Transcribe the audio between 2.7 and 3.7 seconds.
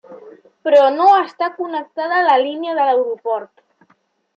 de l'Aeroport.